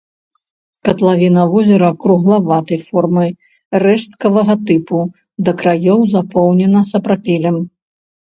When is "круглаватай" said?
2.05-2.79